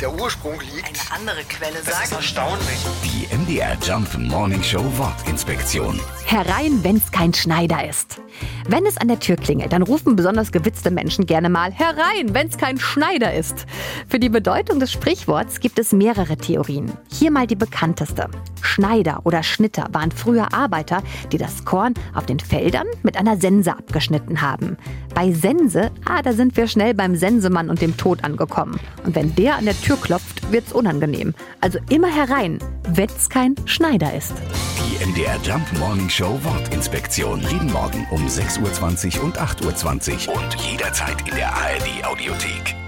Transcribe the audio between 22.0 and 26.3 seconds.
auf den Feldern mit einer Sense abgeschnitten haben. Bei Sense, ah,